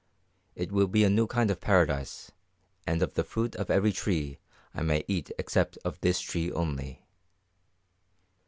[0.55, 2.31] "It will be a new kind of paradise,
[2.87, 4.39] and of the fruit of every tree
[4.73, 7.05] I may eat except of this tree only."